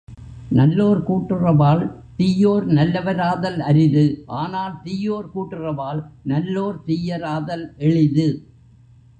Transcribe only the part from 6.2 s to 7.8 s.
நல்லோர் தீயராதல்